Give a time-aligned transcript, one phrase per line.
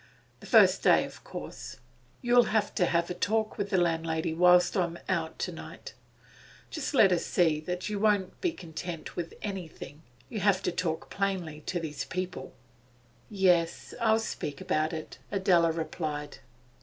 [0.39, 1.77] The first day, of course
[2.23, 5.93] You'll have a talk with the landlady whilst I'm out to night.
[6.71, 11.11] Just let her see that you won't be content with anything; you have to talk
[11.11, 12.51] plainly to these people.'
[13.29, 16.39] 'Yes, I'll speak about it,' Adela replied.